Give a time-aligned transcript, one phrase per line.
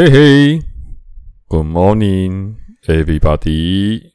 [0.00, 0.62] 嘿嘿
[1.48, 2.54] ，Good morning,
[2.86, 4.12] everybody！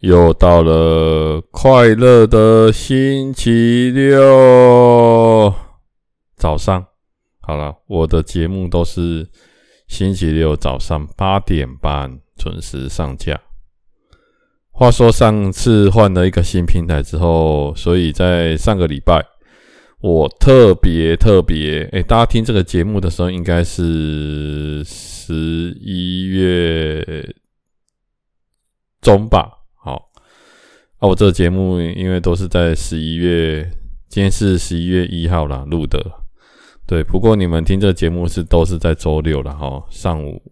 [0.00, 5.54] 又到了快乐的星期六
[6.34, 6.82] 早上。
[7.42, 9.28] 好了，我的节目都是
[9.86, 13.38] 星期六早上八点半准时上架。
[14.70, 19.31] 话说上次换了一个新平台之后，所以在上个礼拜。
[20.02, 25.32] 我特别特别，哎，大家听这个节目的时候，应该是十
[25.80, 27.32] 一月
[29.00, 29.60] 中吧？
[29.76, 30.10] 好，
[30.98, 33.62] 啊，我这个节目因为都是在十一月，
[34.08, 36.04] 今天是十一月一号啦录的，
[36.84, 37.04] 对。
[37.04, 40.42] 不过你们听这个节目是都是在周六了哈，上午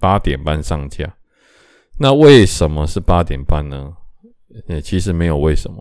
[0.00, 1.14] 八点半上架。
[2.00, 3.92] 那为什么是八点半呢？
[4.66, 5.76] 诶，其实没有为什么，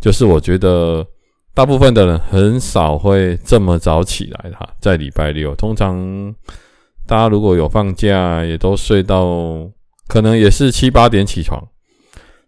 [0.00, 1.04] 就是我觉得。
[1.54, 6.34] 大部分的人很少会这么早起来哈，在礼拜六，通常
[7.06, 9.70] 大家如果有放假，也都睡到
[10.08, 11.64] 可能也是七八点起床，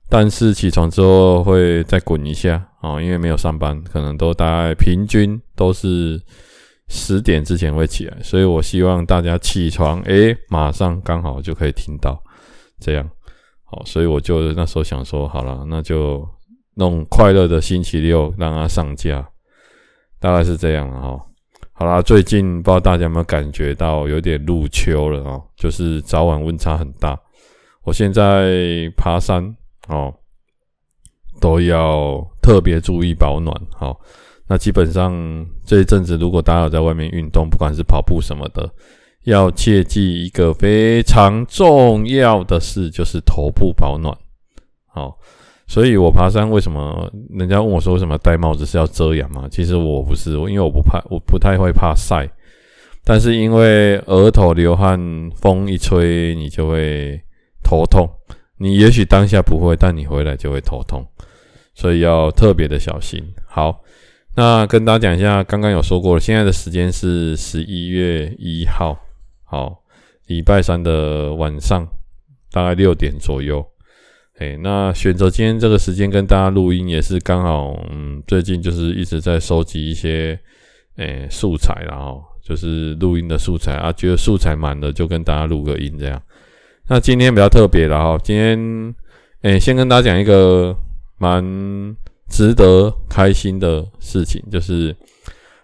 [0.08, 6.20] 但是起床之后会再滚一下啊，因为没有上班，可能都大概平均都是
[6.88, 12.20] 十点之前会起来，所以我希望大家起床，诶，马上刚好就可以听到
[12.80, 13.08] 这样，
[13.62, 16.28] 好，所以我就那时候想说，好了，那就。
[16.78, 19.26] 弄快乐的星期六，让它上架，
[20.20, 21.26] 大概是这样了哈。
[21.72, 27.18] 好啦，最近不知道大家有没有感觉到有点入秋了哦，就是早晚温差很大。
[27.82, 29.42] 我现在爬山
[29.88, 30.12] 哦，
[31.40, 33.58] 都要特别注意保暖。
[33.72, 33.98] 好，
[34.46, 35.14] 那基本上
[35.64, 38.70] 这一阵子，如果大家有在外面运动，不管是跑步什么的，
[39.24, 44.14] 要切记一个非常重要的事，就是头部保暖。
[44.86, 45.18] 好。
[45.66, 49.48] 所以我爬山为什么人家问我说为什么戴帽子是要遮阳嘛？
[49.50, 52.28] 其实我不是，因为我不怕，我不太会怕晒。
[53.04, 54.98] 但是因为额头流汗，
[55.36, 57.20] 风一吹你就会
[57.62, 58.08] 头痛。
[58.58, 61.06] 你也许当下不会，但你回来就会头痛，
[61.74, 63.22] 所以要特别的小心。
[63.46, 63.82] 好，
[64.34, 68.98] 那跟大家讲一下，刚刚有说过了，现在的时间是十一月一号，
[69.44, 69.82] 好，
[70.26, 71.86] 礼拜三的晚上
[72.50, 73.64] 大概六点左右。
[74.38, 80.38] 哎，那选择今天这个时间跟大家录音也是刚好，嗯，最近就是一直在收集一些，
[80.96, 86.20] 诶，素材，然后就是录音的素材啊，觉得素材满了就跟大家录个音这样。
[86.86, 88.94] 那今天比较特别的哈，今天，
[89.40, 90.76] 诶，先跟大家讲一个
[91.16, 91.42] 蛮
[92.28, 94.94] 值得开心的事情，就是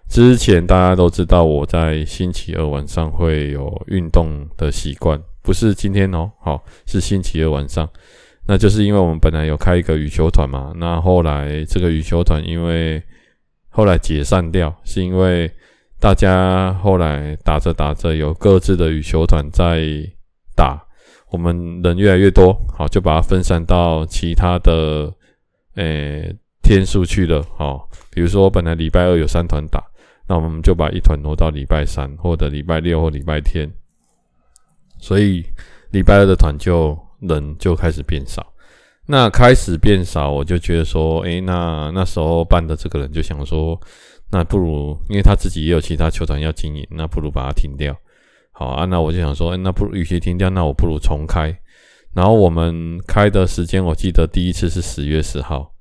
[0.09, 7.87] 之前大家都知道我在星期二晚上会有运动的习惯，不是今天哦，好，是星期二晚上。
[8.45, 13.01] 那就是因为我们本来有开一个羽球团嘛，那后来这个羽球团因为
[13.69, 15.49] 后来解散掉，是因为
[15.97, 19.81] 大家后来打着打着有各自的羽球团在
[20.57, 20.77] 打，
[21.31, 25.09] 我们人越来越多，好，就把它分散到其他的
[25.75, 29.81] 诶、天数去了，好，比如说本来礼拜二有三团打，
[30.27, 33.71] 那我们就把一团挪到礼拜三或者礼拜六或礼拜天，
[34.99, 35.45] 所以
[35.91, 36.99] 礼拜二的团就。
[37.27, 38.45] 人就开始变少，
[39.05, 43.79] 那开始变少，我就觉得说，诶、那那时候办的这个人就想说，
[44.31, 47.95] 那不如，因为他自己也有其他球团要经营，那不如把它停掉。
[48.51, 51.57] 好啊，那我就想说，欸、那不如与其停掉，那我不如重开。
[52.13, 55.71] 然后我们开的时间，我记得第一次是十月十号，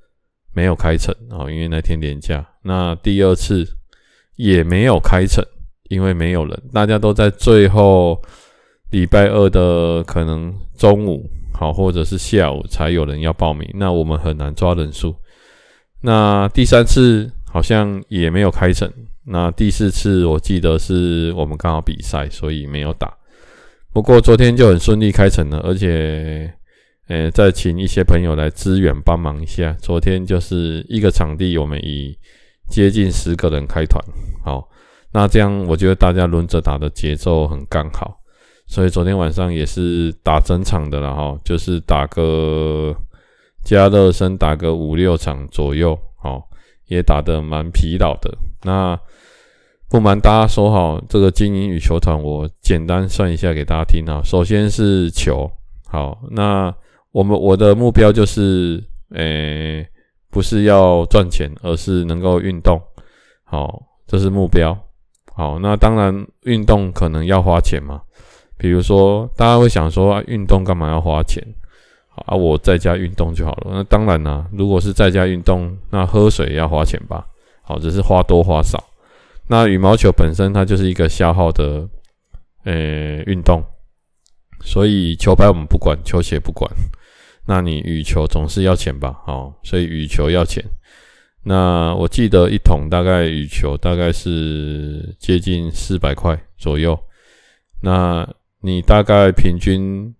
[0.54, 2.46] 没有开成啊，因为那天连假。
[2.62, 3.66] 那第二次
[4.36, 5.44] 也没有开成，
[5.90, 8.22] 因为没有人，大家都在最后。
[8.92, 15.14] 礼拜二的可能中午好，或者是下午才有人要报名，那我们很难抓人数。
[16.02, 18.92] 那第三次好像也没有开成，
[19.24, 23.10] 那第四次我记得是我们刚好比赛，所以没有打。
[23.94, 26.52] 不过昨天就很顺利开成了，而且，
[27.08, 29.74] 呃，再请一些朋友来支援帮忙一下。
[29.80, 32.14] 昨天就是一个场地，我们以
[32.68, 34.02] 接近十个人开团，
[34.44, 34.68] 好，
[35.12, 38.18] 那这样我觉得大家轮着打的节奏很刚好。
[38.72, 42.96] 所以昨天晚上也是打整场的了哈，就是打个
[43.62, 46.48] 加热身，打个五六场左右，好，
[46.86, 48.34] 也打得蛮疲劳的。
[48.62, 48.98] 那
[49.90, 54.22] 不瞒大家说哈，这个经营与球团，我简单算一下给大家听啊。
[54.24, 55.50] 首先是球，
[55.86, 56.74] 好，那
[57.10, 59.86] 我们我的目标就是，诶、
[60.30, 62.80] 不是要赚钱，而是能够运动，
[63.44, 64.74] 好，这是目标。
[65.34, 68.00] 好，那当然运动可能要花钱嘛。
[68.56, 71.42] 比如说，大家会想说，啊、运动干嘛要花钱？
[72.26, 73.70] 啊，我在家运动就好了。
[73.72, 77.26] 那当然啦、如果是在家运动，那喝水也要花钱吧？
[77.62, 78.82] 好，只是花多花少。
[79.48, 81.88] 那羽毛球本身它就是一个消耗的，
[82.64, 83.62] 呃运动，
[84.60, 86.70] 所以球拍我们不管，球鞋不管。
[87.46, 89.20] 那你羽球总是要钱吧？
[89.26, 90.62] 哦，所以羽球要钱。
[91.44, 96.96] 那我记得一桶大概羽球大概是接近四百块左右。
[97.80, 98.28] 那
[98.62, 100.14] 你大概平均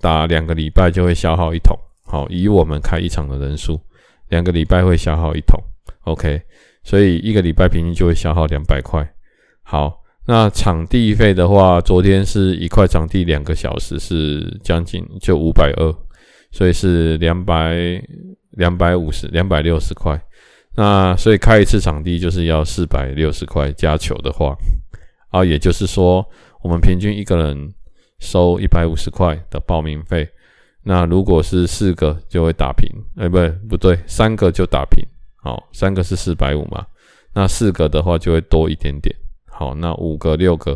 [0.00, 1.74] 打两个礼拜就会消耗一桶。
[2.04, 3.80] 好，以我们开一场的人数，
[4.28, 5.58] 两个礼拜会消耗一桶。
[6.02, 6.42] OK，
[6.82, 9.08] 所以一个礼拜平均就会消耗两百块。
[9.62, 15.94] 好，那场地费的话，昨天是一块场地两个小时是将近就五百二。
[16.52, 18.00] 所以是两百
[18.50, 20.16] 两百五十两百六十块，
[20.76, 24.56] 那所以开一次场地就是要四百六十块加球的话，
[25.30, 26.24] 啊，也就是说
[26.64, 27.74] 我们平均一个人
[28.20, 30.26] 收一百五十块的报名费。
[30.82, 35.04] 那如果是四个就会打平，哎，不对不对，三个就打平，
[35.36, 36.86] 好，三个是四百五嘛，
[37.34, 39.14] 那四个的话就会多一点点，
[39.50, 40.74] 好，那五个六个，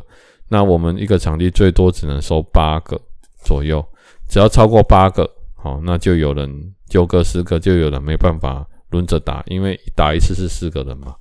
[0.49, 3.01] 那我们一个场地最多只能收八个
[3.43, 3.83] 左右，
[4.29, 5.29] 只要超过八个。
[5.57, 11.15] 好，那就有人九个十个，就有人没办法轮着打，因为打一次是四个人嘛。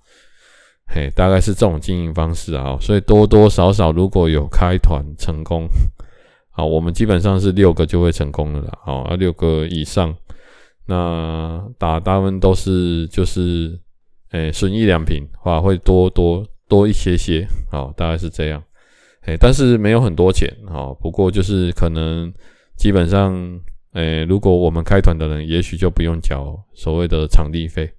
[0.88, 2.78] 嘿，大概是这种经营方式啊。
[2.80, 5.68] 所以多多少少如果有开团成功，
[6.50, 8.78] 好，我们基本上是六个就会成功了啦。
[8.84, 10.16] 好，啊，六个以上，
[10.86, 13.80] 那打大部分都是就是，
[14.32, 17.48] 诶，损益两平，话会多多多一些些。
[17.72, 18.64] 好，大概是这样。
[19.26, 20.52] 诶，但是没有很多钱。
[20.68, 22.34] 好，不过就是可能
[22.78, 23.60] 基本上。
[23.94, 27.92] 诶、如果我们开团的人，也许就不用缴所谓的场地费，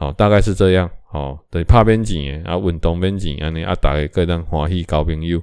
[0.00, 5.38] 好，大概是这样，好，对，怕边景啊，稳东边景啊，你啊，大家各人欢喜交朋友，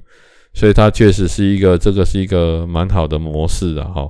[0.51, 4.09] 所以它确实是一个，这个是一个蛮好的模式的，哈，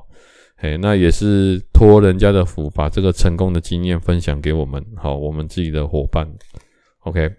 [0.61, 6.25] 诶，那也是托人家的福，把这个成功的经验分享给我们，好，我们自己的伙伴
[6.99, 7.29] ，OK，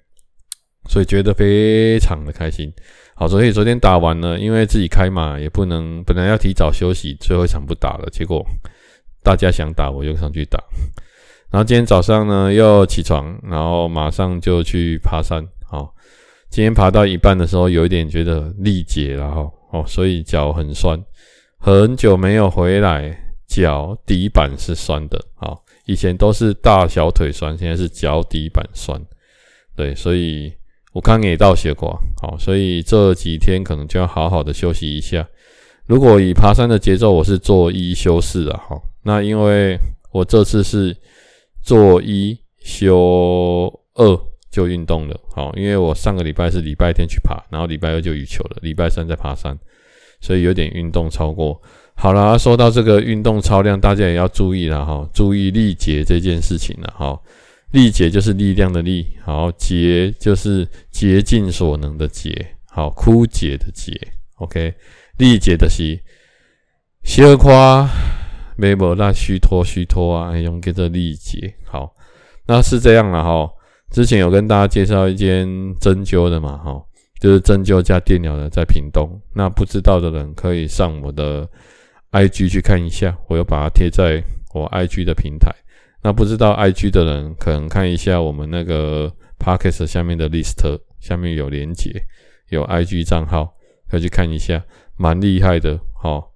[0.90, 2.70] 所以觉得非常的开心。
[3.14, 8.06] 好，所以昨天打完了，因为自己开嘛，也不能本来要提早休息，最后一场不打了。
[8.12, 8.44] 结果
[9.22, 10.62] 大家想打，我就上去打。
[11.50, 15.42] 然后今天早上呢，又起床，然后马上就去爬山。
[15.66, 15.94] 好，
[16.50, 19.50] 今天爬到一半的时候，有一点觉得力竭了哈。
[19.72, 20.98] 哦，所以脚很酸，
[21.58, 23.16] 很久没有回来，
[23.46, 25.18] 脚底板是酸的。
[25.34, 29.00] 好，以前都是大小腿酸，现在是脚底板酸。
[29.76, 30.52] 对，所以。
[30.94, 35.24] 我刚给到结果，好，所以这几天可能就要好好的休息一下。
[35.86, 39.78] 如果以爬山的节奏，我是做一休四啊，好，那因为
[40.10, 40.96] 我这次是
[41.68, 44.18] 做一休二
[44.50, 49.54] 就运动了，好，因为我上个礼拜是礼拜天去爬，然后礼拜二就羽球了，礼拜三再爬山，
[50.18, 51.60] 所以有点运动超过。
[51.94, 57.20] 好啦，说到这个运动超量，大家也要注意了哈，注意力竭这件事情了哈。
[57.72, 63.92] 力竭就是力量的力，好，竭就是竭尽所能的竭，好，枯竭的竭
[64.36, 64.72] ，OK，
[65.18, 66.00] 力竭的是
[67.02, 67.86] 小夸
[68.58, 71.94] 没无那虚脱虚脱啊，用叫做力竭，好，
[72.44, 73.48] 那是这样了哈。
[73.92, 75.46] 之前有跟大家介绍一间
[75.80, 76.82] 针灸的嘛，哈，
[77.20, 79.08] 就是针灸加电疗的，在屏东。
[79.32, 81.48] 那不知道的人可以上我的
[82.10, 84.20] IG 去看一下，我又把它贴在
[84.52, 85.54] 我 IG 的平台。
[86.02, 92.02] 那不知道 IG 的人，可能看一下我们那个 Podcast 下面的 list，下面有连结，
[92.48, 93.54] 有 IG 账号，
[93.88, 94.64] 可以去看一下，
[94.96, 95.78] 蛮厉害的。
[96.00, 96.27] 好，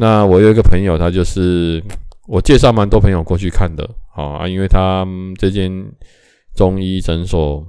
[0.00, 1.82] 那我有一个朋友，他就是
[2.28, 5.04] 我介绍蛮多朋友过去看的，好啊，因为他
[5.36, 5.70] 这间
[6.54, 7.66] 中医诊所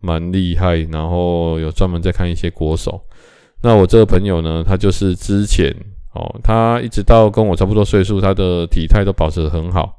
[0.00, 3.00] 蛮厉害，然后有专门在看一些国手。
[3.62, 5.74] 那我这个朋友呢，他就是之前
[6.14, 9.98] 哦，他一直到跟我差不多岁数，他的体态都保持得很好。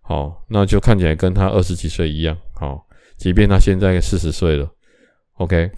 [0.00, 2.34] 好，那就看起来跟他二十几岁一样。
[2.54, 2.86] 好，
[3.18, 4.66] 即便他现在四十岁了
[5.34, 5.70] ，OK。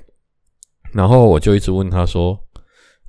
[0.93, 2.39] 然后我就一直问他说：“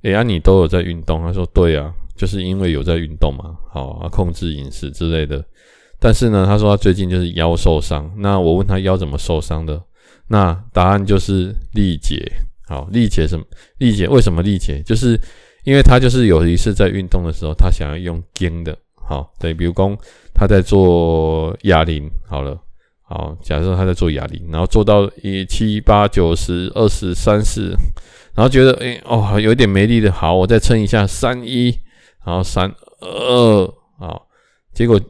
[0.02, 3.56] 哎呀，你都有在运动？”他说：“对啊，就是因为有在运动嘛。
[3.70, 5.44] 好啊，控制饮食之类的。
[5.98, 8.10] 但是呢，他说他最近就是腰受伤。
[8.18, 9.80] 那我问他腰怎么受伤的？
[10.28, 12.20] 那答案就是力竭。
[12.66, 13.44] 好，力竭什么？
[13.78, 14.82] 力竭为什么力竭？
[14.82, 15.20] 就是
[15.64, 18.76] 因为他就是有一次在运动的时候，他想要用肩的。
[18.94, 19.96] 好，对，比如说。
[20.38, 22.54] 他在做哑铃，好了，
[23.00, 27.70] 好，假设他在做哑铃，然后做到一七八九十二十三十，
[28.34, 31.74] 然后觉得哎、欸、哦有点没力的，好，我再撑一下三一，
[32.26, 32.68] 然后三
[33.00, 34.26] 二，好，
[34.74, 35.00] 结果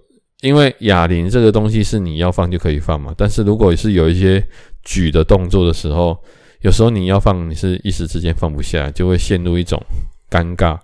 [0.43, 4.47] 因为哑铃这个东西是你要放就可以放嘛，但是如果是有一些
[4.85, 6.17] 举的动作的时候，
[6.61, 9.83] 有时候你要放，你是一时之间放不下，就会陷入一种
[10.31, 10.79] 尴尬，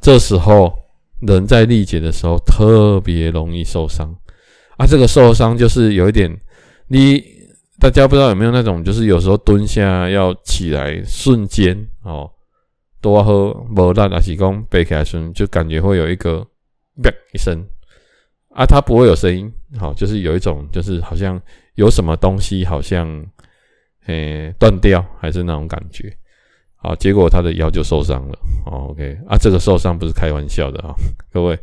[0.00, 0.72] 这时候。
[1.20, 4.08] 人在力竭的时候特别容易受伤
[4.76, 4.86] 啊！
[4.86, 6.30] 这个受伤就是有一点，
[6.86, 7.20] 你
[7.80, 12.30] 大家不知道有没有那种，就是有时候蹲下要起来瞬间哦，
[13.00, 16.46] 多喝无力，还是讲背起来时就感觉会有一个
[17.02, 17.64] 啪一声
[18.50, 21.40] 啊，它不会有声音，好，就是有一种就是好像
[21.74, 23.24] 有什么东西好像
[24.06, 26.12] 诶断掉，还是那种感觉，
[26.76, 28.38] 好，结果他的腰就受伤了。
[28.66, 30.94] OK 啊，这个受伤不是开玩笑的啊，
[31.32, 31.58] 各位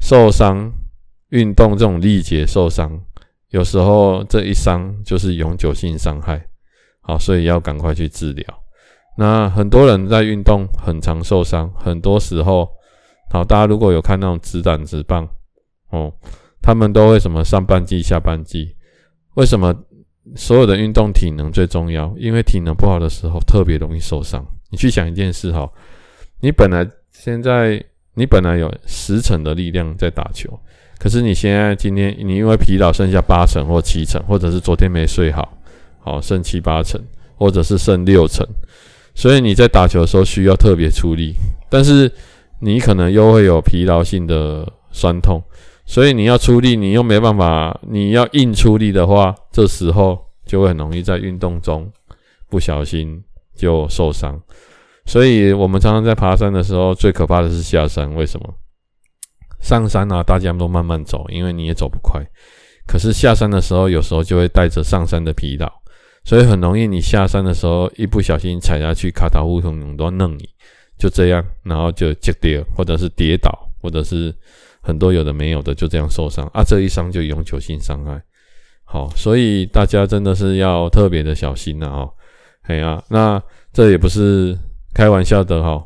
[0.00, 0.72] 受伤
[1.28, 2.98] 运动这种力竭受伤，
[3.50, 6.46] 有时候这一伤就是永久性伤害，
[7.02, 8.61] 好，所以要赶快去治疗。
[9.16, 12.68] 那很多人在运动很常受伤，很多时候，
[13.30, 15.28] 好，大家如果有看那种职篮职棒，
[15.90, 16.12] 哦，
[16.62, 18.74] 他们都会什么上半季、下半季？
[19.34, 19.74] 为什么
[20.34, 22.14] 所有的运动体能最重要？
[22.16, 24.44] 因为体能不好的时候特别容易受伤。
[24.70, 25.70] 你去想一件事哈，
[26.40, 27.82] 你本来现在
[28.14, 30.58] 你本来有十成的力量在打球，
[30.98, 35.52] 可是你现在今天你因为疲劳剩下八成或七成，或者是昨天没睡好，
[36.00, 36.98] 好剩七八成，
[37.36, 38.46] 或者是剩六成。
[39.14, 41.34] 所以你在打球的时候需要特别出力，
[41.68, 42.10] 但是
[42.60, 45.42] 你可能又会有疲劳性的酸痛，
[45.84, 51.90] 所以你要出力，你又没办法，你要硬出力的话，这时候就会很容易在运动中
[52.48, 53.22] 不小心
[53.54, 54.40] 就受伤。
[55.04, 58.14] 所以我们常常在爬山的时候，最可怕的是下山。
[58.14, 58.54] 为什么？
[59.60, 62.22] 上山啊，大家都慢慢走，因为你也走不快。
[62.86, 65.81] 可是下山的时候，有时候就会带着上山的疲劳。
[66.24, 70.48] 所以很容易，你下山的时候一不小心踩下去，卡塔乌通永都弄你，
[70.96, 73.50] 就这样，然后就跌跌，或者是跌倒，
[73.80, 74.32] 或者是
[74.80, 78.22] 很多有的没有的，就这样受伤啊，这一伤就永久性伤害。
[78.84, 82.12] 好，所以大家真的是要特别的小心呐哦。
[82.62, 84.56] 哎呀，那这也不是
[84.94, 85.84] 开玩笑的哈。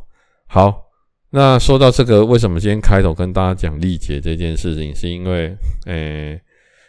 [0.48, 0.82] 好，
[1.30, 6.38] 那说到这个，为什么今天开头跟大家讲力竭这件事情，是因为，诶，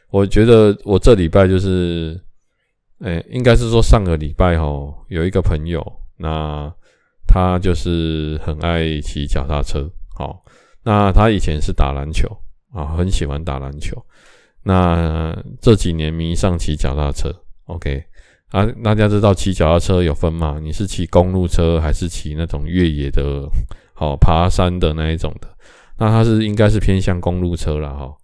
[0.09, 2.19] 我觉得我这礼拜就是。
[2.99, 5.85] 哎、应该是说上个礼拜齁，有一个朋友，
[6.17, 6.71] 那
[7.27, 10.41] 他就是很爱骑脚踏车，好，
[10.83, 12.27] 那他以前是打篮球
[12.73, 13.95] 啊，很喜欢打篮球，
[14.63, 17.31] 那这几年迷上骑脚踏车
[17.65, 18.03] ，OK，
[18.49, 20.59] 啊，大家知道骑脚踏车有分嘛？
[20.59, 23.47] 你是骑公路车还是骑那种越野的，
[23.93, 25.47] 好爬山的那一种的？
[25.99, 28.15] 那他是应该是偏向公路车了哈。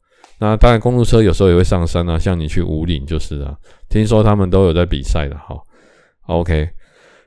[0.43, 3.55] 那当然，公路车有时候也会上山啊，像你去五岭就是啊。
[3.87, 5.55] 听说他们都有在比赛的，哈
[6.27, 6.67] ，OK，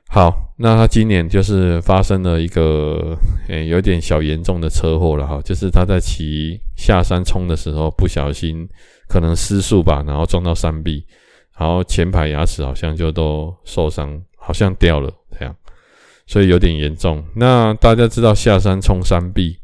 [0.07, 8.69] 好，那他今年就是发生了一个诶、有点小严重的车祸了哈，就是他在骑下山冲的时候不小心
[9.09, 11.03] 可能失速吧，然后撞到山壁，
[11.57, 15.55] 然后前排牙齿好像就都受伤，好像掉了这样，
[16.27, 17.23] 所以有点严重。
[17.35, 19.57] 那大家知道下山冲山壁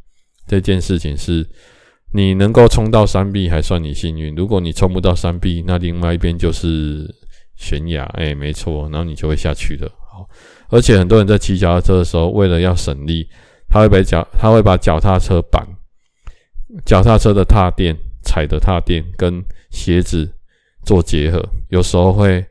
[0.47, 1.47] 这件事情是？
[2.15, 7.09] 你能够冲到山壁还算你幸运，如果你冲不到山壁，那另外一边就是
[7.55, 9.91] 悬崖，哎、没错，然后你就会下去的。
[10.11, 10.29] 好，
[10.69, 13.27] 而且很多人在骑脚踏车的时候，为了要省力，
[13.67, 15.67] 他会把脚他会把脚踏车板、
[16.85, 20.31] 脚踏车的踏垫、踩的踏垫跟鞋子
[20.83, 22.45] 做结合，有时候会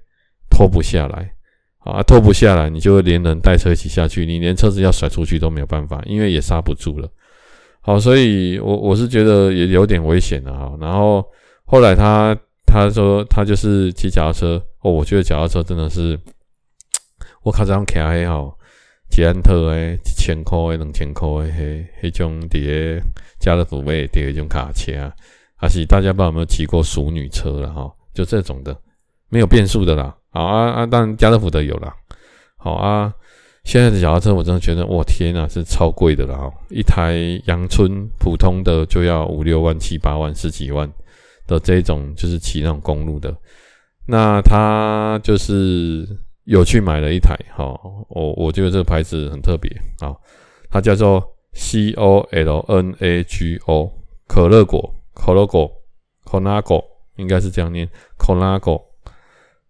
[0.51, 1.33] 脱不下来，
[1.79, 7.09] 啊，脱不下来，你就会连人带车一起下去，你连车子要甩出去都没有办法，因为也刹不住了。
[7.85, 10.73] 好，所以我我是觉得也有点危险的哈。
[10.81, 11.25] 然后
[11.65, 16.17] 后来他他说他就是骑脚踏车哦，我觉得脚踏车真的是
[17.43, 18.57] 我靠这样开还好，
[19.11, 23.03] 捷安特诶，一千块诶，两千块诶，嘿，迄种伫
[23.41, 24.93] 家乐福买的迄种卡车，
[25.57, 27.93] 还是大家不知道有没有骑过淑女车了哈？
[28.15, 28.77] 就这种的，
[29.29, 30.17] 没有变速的啦。
[30.31, 31.93] 好啊啊，当然家乐福的有啦。
[32.57, 33.13] 好啊。
[33.65, 36.53] 现在的脚踏车，我真的觉得，我天呐，是超贵的了哈！
[36.69, 37.15] 一台
[37.47, 40.91] 阳春普通的就要五六万、七八万、十几万
[41.47, 43.35] 的这种，就是骑那种公路的。
[44.05, 46.07] 那他就是
[46.45, 47.79] 有去买了一台，哈，
[48.09, 50.13] 我我觉得这个牌子很特别啊，
[50.69, 53.93] 它叫做 C O L N A G O
[54.27, 56.83] 可乐果，Colago，Colago
[57.17, 57.89] 应该是这样念
[58.19, 58.83] ，Colago。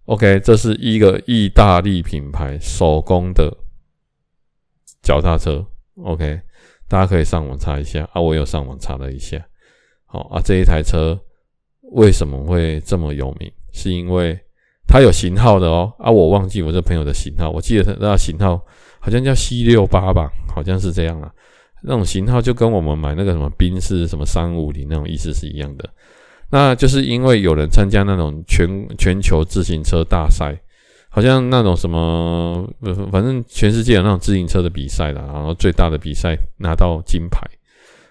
[0.06, 3.54] OK，这是一个意大利品牌手工的。
[5.02, 5.66] 脚踏车
[6.04, 6.40] ，OK，
[6.88, 8.20] 大家可以上网查一下啊。
[8.20, 9.44] 我有上网查了一下，
[10.06, 11.18] 好啊，这一台车
[11.92, 13.50] 为什么会这么有名？
[13.72, 14.38] 是因为
[14.86, 18.64] 它有型号的哦啊，我忘记我这朋友的型号，我记得他那型号
[19.00, 21.32] 好像叫 C 六八吧，好像是这样啊。
[21.82, 25.90] 那种型号就跟我们买那个什么宾士什么三五零那种意思是一样的。
[26.48, 30.61] 那就是因为有人参加那种全全球自行车大赛。
[31.14, 32.66] 好像那种什么，
[33.12, 37.46] 反正全世界有那种自行车的比赛啦，然后最大的比赛拿到金牌，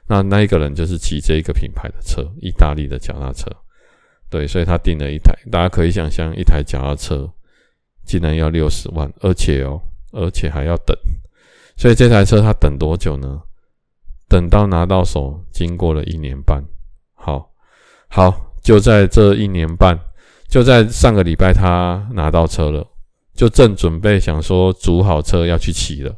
[0.08, 3.50] 那那一个人就是骑这一个品牌的车，意大利的脚踏车，
[4.29, 7.27] 对，所以他订了一台，大家可以想象，一台脚踏车
[8.05, 9.81] 竟然要六十万，而且哦，
[10.12, 10.96] 而且还要等，
[11.75, 13.41] 所以这台车他等多久呢？
[14.29, 16.63] 等到拿到手，经过了一年半。
[17.15, 17.51] 好，
[18.08, 20.00] 好，就在这一年半，
[20.51, 22.86] 就在上个礼拜，他拿到车了，
[23.34, 26.13] 就正准备想说组好车要去骑了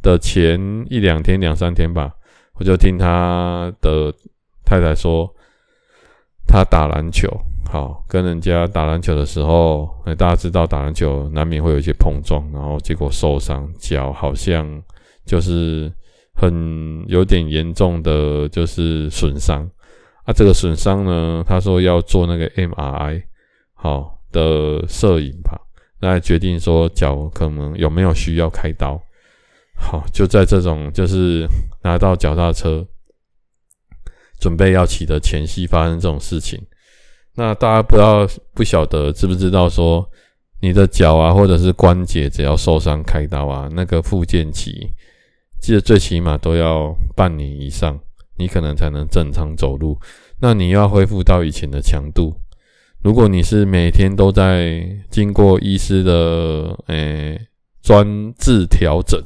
[0.00, 0.58] 的前
[0.88, 2.10] 一两天、两三天吧，
[2.54, 4.10] 我就听他的
[4.64, 5.30] 太太说，
[6.46, 7.28] 他打篮球。
[7.70, 14.82] 好，跟人家打篮球的时候，哎，大家知道打篮球难免会有一些碰撞，然后结果受伤，脚好像
[15.26, 15.92] 就是
[16.32, 19.68] 很有点严重的就是损伤。
[20.24, 23.22] 啊，这个损伤呢，他说要做那个 MRI
[23.80, 25.56] 好的摄影吧，
[26.00, 29.00] 来决定说脚可能有没有需要开刀。
[29.76, 31.46] 好，就在这种就是
[31.84, 32.84] 拿到脚踏车
[34.40, 36.60] 准备要骑的前夕发生这种事情。
[37.36, 40.04] 那大家不知道不晓得知不知道说，
[40.60, 44.90] 你的脚啊，或者是关节，只要受伤开刀啊，那个复健期，
[45.60, 47.96] 记得最起码都要半年以上，
[48.36, 49.96] 你可能才能正常走路。
[50.40, 52.34] 那你要恢复到以前的强度，
[53.08, 57.40] 如果你是每天都在经过医师的诶
[57.80, 59.18] 专治调整，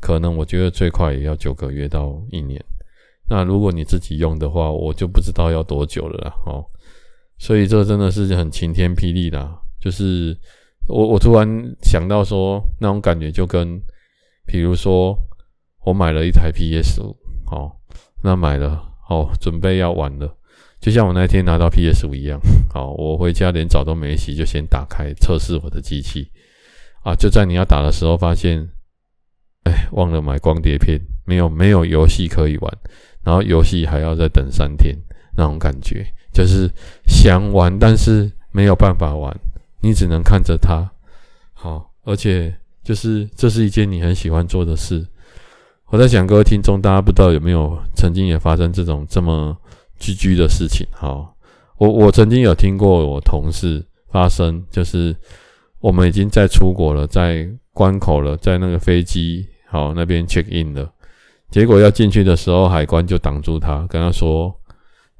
[0.00, 2.58] 可能我觉得最快也要九个月到一年。
[3.28, 6.64] 那如果你自己用的话，我就不知道要多久了啦，哦。
[7.36, 9.60] 所以这真的是很晴天霹雳啦！
[9.78, 10.34] 就是
[10.86, 11.46] 我我突然
[11.82, 13.78] 想到说，那种感觉就跟，
[14.46, 15.14] 比如说
[15.84, 17.14] 我买了一台 PS 五，
[17.44, 17.78] 好，
[18.22, 20.37] 那买了，好，准备要玩了，
[20.80, 22.40] 就像我那天拿到 PS 五一样，
[22.72, 26.30] 好，我回家连澡都没洗，就先打开测试我的机器，
[27.02, 28.68] 啊，就在你要打的时候发现，
[29.64, 32.78] 哎，忘了买光碟片，没有没有游戏可以玩，
[33.24, 34.96] 然后游戏还要再等三天，
[35.36, 36.06] 那种感觉。
[36.32, 36.70] 就是
[37.06, 39.36] 想玩，但是没有办法玩，
[39.80, 40.88] 你只能看着它。
[41.52, 45.04] 好，而且就是这是一件你很喜欢做的事。
[45.86, 49.56] 我在想，各位听众，大家不知道有没有曾经也发生这种这么
[49.98, 50.86] 居居的事情？
[50.92, 51.34] 好，
[51.76, 55.14] 我我曾经有听过我同事发生，就是
[55.80, 60.90] 我们已经在出国了，在关口了，在那个飞机好那边 check in 了，
[61.50, 64.54] 结果要进去的时候，海关就挡住他，跟他说。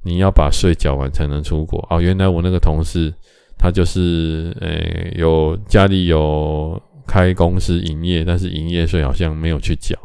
[0.05, 2.01] 你要把税缴完才能出国哦。
[2.01, 3.13] 原来我那个同事，
[3.59, 9.99] 他就是诶、有家里有开公司营业，但是营业税好像没有去缴，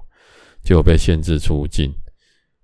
[0.63, 1.93] 就被限制出境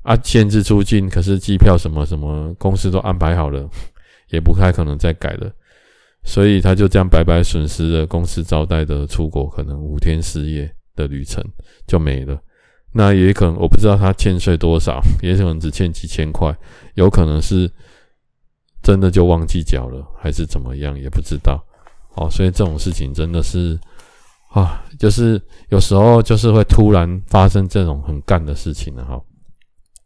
[0.03, 0.15] 啊。
[0.23, 3.67] 限制出境，可是机票什么什么公司都安排好了，
[4.29, 5.51] 也不太可能再改了，
[6.23, 11.43] 所以他就这样白白损失了公司招待的出国可能五天四夜的旅程
[11.87, 12.39] 就没了。
[12.91, 16.55] 那也可能，我不知道他欠税多少，也可能只欠几千块，
[16.95, 17.71] 有可能是
[18.81, 21.63] 真的就忘记缴了，还是怎么样，也不知道。
[22.15, 23.79] 哦，所以这种事情真的是
[24.51, 29.21] 啊，就是有时候就是会突然发生这种很干的事情了哈。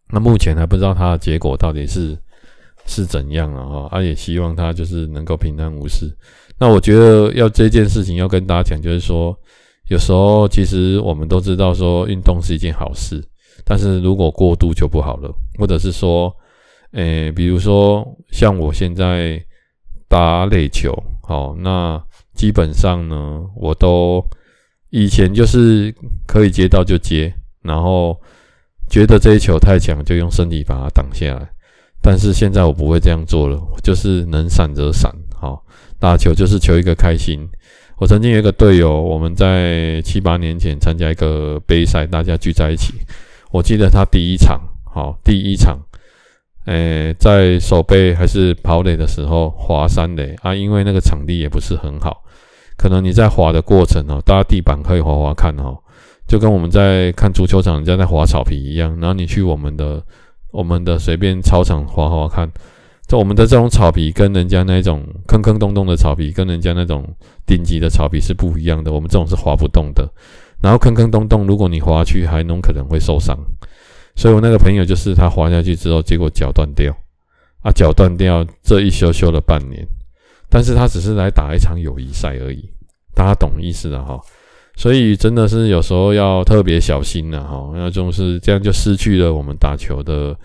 [0.09, 2.17] 那目前还不知道他的结果到底是
[2.85, 6.11] 是怎样了哈，啊，也希望他就是能够平安无事。
[6.59, 9.37] 那我觉得要这件事情要跟大家讲，就是说。
[9.89, 13.21] 有时候，其实我们都知道说运动是一件好事，
[13.65, 15.29] 但是如果过度就不好了。
[15.59, 16.33] 或者是说，
[16.93, 19.37] 诶，比如说像我现在
[20.07, 22.01] 打垒球，好，那
[22.33, 24.25] 基本上呢，我都
[24.89, 25.93] 以前就是
[26.25, 28.17] 可以接到就接，然后
[28.89, 31.49] 觉得这一球太强，就用身体把它挡下来。
[32.01, 35.63] 但是现在我不会这样做了，就是能闪则闪，好，
[35.99, 37.47] 打球就是求一个开心。
[37.97, 42.93] 我曾经有一个队友，我们在七八年前参加一个杯赛，大家聚在一起。
[43.51, 45.79] 我记得他第一场，好，第一场，
[46.65, 52.23] 诶、在守备还是跑垒的时候滑三垒啊，因为那个场地也不是很好，
[52.75, 55.77] 可能你在滑的过程哦，大家地板可以滑滑看哦，
[56.27, 60.03] 就跟我们在看足球场人家在滑草皮一样，然后你去我们的
[60.51, 62.51] 我们的随便操场滑滑看。
[63.05, 67.05] 就我们的这种草皮跟人家那种坑坑洞洞的草皮，跟人家那种
[67.45, 68.93] 顶级的草皮是不一样的。
[68.93, 70.09] 我们这种是滑不动的，
[70.61, 73.37] 然后坑坑洞洞，如果你滑去，还能可能会受伤。
[74.15, 76.95] 所以我那个朋友就是他滑下去之后，结果脚断掉，
[77.61, 79.85] 啊，脚断掉，这一修修了半年。
[80.49, 82.71] 但是他只是来打一场友谊赛而已，
[83.13, 84.17] 大家懂意思的哈。
[84.75, 90.35] 所以真的是有时候要特别小心了哈，那种是这样就失去了我们打球的。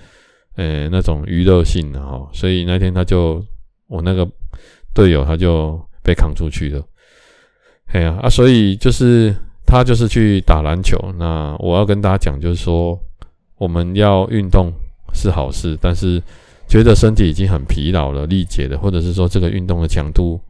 [0.56, 3.40] 诶、欸，那种娱乐性的哈，所以那天他就
[3.86, 4.28] 我那个
[4.92, 6.82] 队友他就被扛出去了。
[7.92, 9.32] 哎呀啊，所以就是
[9.64, 10.98] 他就是去打篮球。
[11.16, 12.98] 那我要跟大家讲，就是说
[13.56, 14.72] 我们要运动
[15.14, 16.20] 是好事，但是
[16.66, 20.40] 觉得身体已经很疲劳了、力竭了，或者是说这个运动的强度，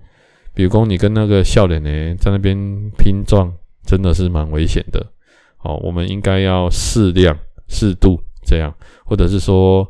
[0.54, 2.56] 比如说你跟那个笑脸呢在那边
[2.96, 3.52] 拼撞，
[3.88, 5.00] 真的是蛮危险的。
[5.62, 7.34] 哦，我们应该要适量、
[7.68, 8.72] 适度这样，
[9.06, 9.84] 或者是说，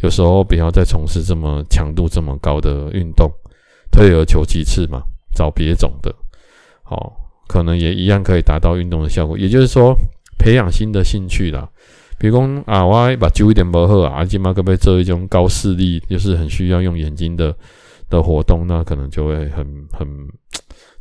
[0.00, 3.30] 有时候不要再从事这么强度这么高的运动，
[3.92, 5.00] 退而求其次嘛，
[5.34, 6.14] 找别种的，
[6.90, 7.12] 哦，
[7.46, 9.38] 可能也一样可以达到运动的效果。
[9.38, 9.94] 也就是说，
[10.36, 11.66] 培养新的兴趣啦，
[12.18, 17.56] 比如讲啊，我把久一点不好啊，今嘛可不可以做一种高视力，就是很需要用眼睛的
[18.10, 20.06] 的活动，那可能就会很很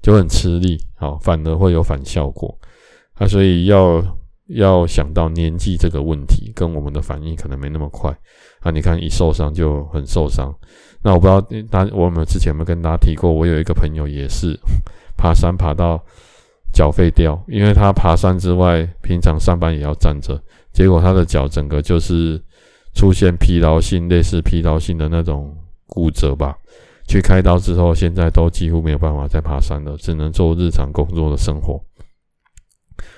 [0.03, 2.55] 就很吃力，好，反而会有反效果。
[3.15, 4.03] 啊，所以要
[4.47, 8.11] 要想到年纪这个问题，跟我们的反应可能没那么快
[8.59, 8.69] 啊。
[8.69, 10.53] 你看一受伤就很受伤。
[11.01, 14.59] 那我不知道大我有没有之前有没有跟大家提过，我有一个朋友也是
[15.15, 16.03] 爬山爬到
[16.73, 20.41] 脚废掉，因为他爬山之外，平常上班也要站着，
[20.73, 22.41] 结果他的脚整个就是
[22.93, 25.55] 出现疲劳性，类似疲劳性的那种
[25.87, 26.57] 骨折吧。
[27.07, 31.83] 去开刀之后，现在都几乎没有办法再爬山了，只能做日常工作的生活。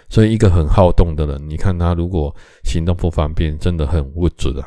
[0.10, 4.63] 所以，一个很好动的人，你看他如果行动不方便，真的很无助的。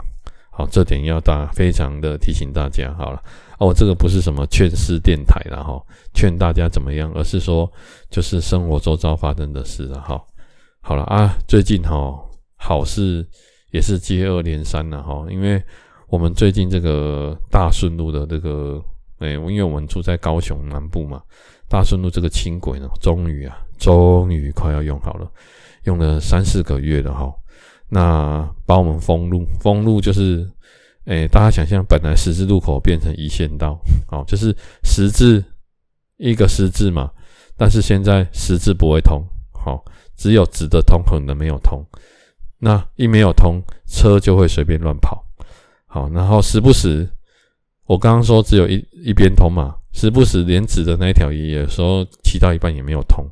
[0.50, 2.92] 好，这点要大非常的提醒大家。
[2.94, 3.22] 好了，
[3.59, 5.81] 哦，这个不是什么劝世电台了哈，
[6.12, 7.70] 劝大家怎么样，而是说
[8.11, 10.20] 就是生活周遭发生的事了哈。
[10.81, 12.12] 好了啊，最近哈
[12.57, 13.24] 好事
[13.70, 15.62] 也是接二连三了哈，因为
[16.09, 18.83] 我们最近这个大顺路的这个，
[19.18, 21.22] 哎，因为我们住在高雄南部嘛。
[21.68, 25.31] 大顺路这个轻轨呢，终于啊，终于快要用好了，
[25.85, 27.31] 用了三四个月了哈。
[27.90, 30.50] 那把我们封路，封路就是，
[31.04, 33.78] 诶、大家想象，本来十字路口变成一线道，
[34.11, 35.44] 哦，就是十字
[36.16, 37.11] 一个十字嘛，
[37.57, 39.85] 但是现在十字不会通，好，
[40.16, 41.85] 只有直的通，横的没有通。
[42.59, 45.22] 那一没有通，车就会随便乱跑，
[45.87, 47.07] 好，然后时不时，
[47.88, 49.74] 我刚刚说只有一一边通嘛。
[49.90, 53.27] 时不时连指的那一条也有时候骑到一半也没有通，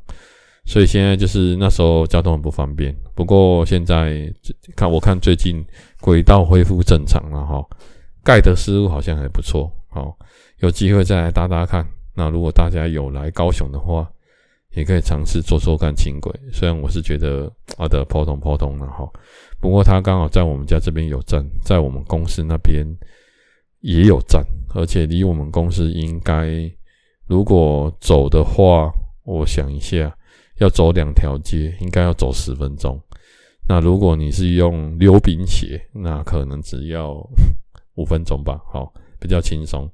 [0.65, 2.93] 所以现在就是那时候交通很不方便。
[3.15, 4.33] 不过现在
[4.75, 5.65] 看我看最近
[6.01, 7.65] 轨道恢复正常了哈，
[8.25, 10.17] 盖的思路好像还不错，好，
[10.59, 11.87] 有机会再来搭搭看。
[12.17, 14.11] 那如果大家有来高雄的话，
[14.75, 16.33] 也可以尝试坐坐看轻轨。
[16.53, 19.09] 虽然我是觉得啊的普通普通了哈，
[19.61, 22.85] 不过它刚好在我们家这边有站，在我们公司那边
[23.87, 24.45] 也有站。
[24.75, 26.71] 而且离我们公司应该，
[27.27, 28.93] 如果走的话，
[29.25, 30.15] 我想一下，
[30.59, 33.01] 要走两条街，应该要走十分钟。
[33.69, 37.15] 那如果你是用溜冰鞋，那可能只要
[37.97, 39.91] 五分钟吧，好，比较轻松。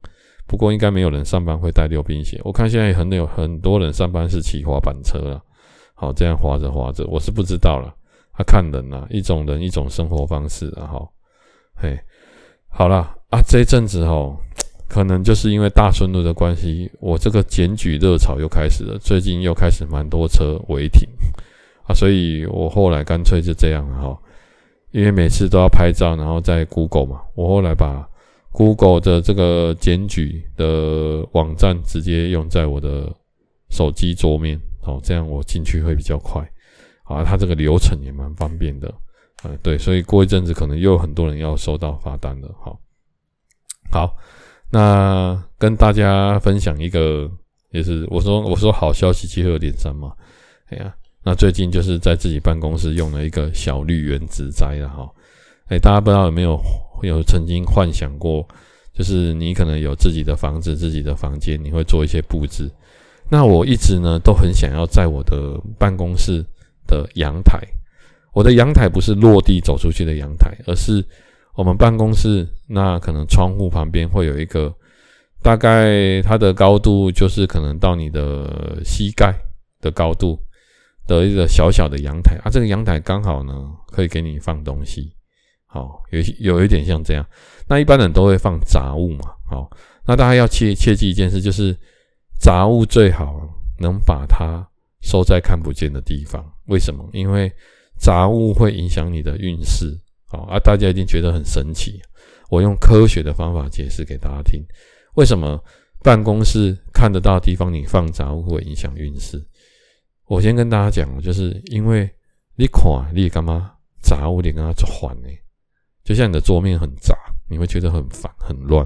[0.47, 2.41] 不过应该没有人上班会带溜冰鞋。
[2.45, 5.41] 我看现在很有很多人上班是骑滑板车了，
[5.95, 7.95] 好，这样滑着滑着，我是不知道了。
[8.35, 11.09] 他看人呐，一种人一种生活方式啊，哈，
[11.77, 11.99] 嘿，
[12.73, 14.37] 好了啊，这一阵子哦。
[14.89, 18.99] 可能就是因为大顺路的关系，我这个检举热潮又开始了。
[18.99, 21.09] 最近又开始蛮多车违停
[21.87, 24.19] 啊，所以我后来干脆就这样了哈，
[24.91, 28.07] 因为每次都要拍照，然后在 Google 嘛，我后来把
[28.51, 33.11] Google 的这个检举的网站直接用在我的
[33.71, 36.47] 手机桌面，好，这样我进去会比较快
[37.05, 38.93] 啊，它这个流程也蛮方便的，
[39.43, 42.79] 啊，对，所以过一阵子可能又有很多人要收到罚单了，好，
[43.91, 44.17] 好。
[44.75, 47.31] 那跟大家分享一个，
[47.73, 50.13] 也是我说我说好消息接二连三嘛，
[50.71, 55.07] 哎呀，那最近就是在自己办公室用了一个小绿园植栽了哈，
[55.67, 56.59] 哎，大家不知道有没有
[57.03, 58.49] 有曾经幻想过，
[58.95, 62.71] 就是你可能有自己的房子、自己的房间，你会做一些布置。
[63.29, 66.43] 那我一直呢都很想要在我的办公室
[66.87, 67.61] 的阳台，
[68.33, 71.05] 我的阳台不是落地走出去的阳台，而是。
[71.55, 74.75] 我们办公室那可能窗户旁边会有一个，
[75.43, 79.39] 大概它的高度就是可能到你的膝盖
[79.79, 80.39] 的高度
[81.07, 83.53] 的一个小小的阳台啊，这个阳台刚好呢
[83.89, 85.13] 可以给你放东西，
[85.67, 87.27] 好，有有一点像这样。
[87.69, 89.71] 那一般人都会放杂物嘛，好，
[90.07, 91.77] 那大家要切切记一件事，就是
[92.41, 93.47] 杂物最好
[93.79, 94.67] 能把它
[95.03, 96.43] 收在看不见的地方。
[96.65, 97.07] 为什么？
[97.13, 97.53] 因为
[98.03, 99.97] 杂物会影响你的运势。
[100.27, 102.01] 好啊，大家一定觉得很神奇。
[102.51, 104.61] 我用科学的方法解释给大家听，
[105.15, 105.63] 为什么
[106.03, 109.41] 办公室看得到的地方你放杂物会影响运势？
[110.27, 112.11] 我先跟大家讲，就是因为
[112.57, 112.83] 你看，
[113.15, 113.71] 你干嘛
[114.03, 115.29] 杂物你跟它做环呢？
[116.03, 117.17] 就像你的桌面很杂，
[117.49, 118.85] 你会觉得很烦、很乱、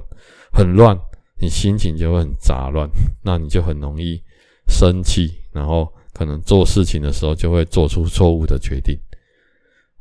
[0.53, 0.95] 很乱，
[1.41, 2.87] 你心情就会很杂乱，
[3.23, 4.21] 那你就很容易
[4.67, 8.95] 生气，然后可能做事情的时候就会做出错误的决定。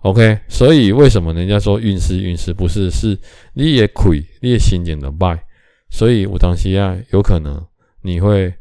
[0.06, 3.18] OK，所以为什么人家说运势运势不是是
[3.54, 5.36] 你也亏，你也心情的败，
[5.90, 7.60] 所以有当时啊，有可能
[8.02, 8.54] 你会